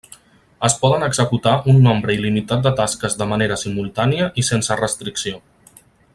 [0.67, 5.45] Es poden executar un nombre il·limitat de tasques de manera simultània i sense restricció.